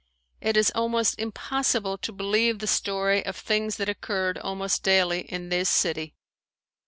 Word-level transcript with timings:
It 0.41 0.57
is 0.57 0.71
almost 0.73 1.19
impossible 1.19 1.99
to 1.99 2.11
believe 2.11 2.57
the 2.57 2.65
story 2.65 3.23
of 3.23 3.35
things 3.35 3.77
that 3.77 3.87
occurred 3.87 4.39
almost 4.39 4.81
daily 4.81 5.31
in 5.31 5.49
this 5.49 5.69
city. 5.69 6.15